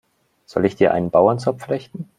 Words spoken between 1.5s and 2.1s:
flechten?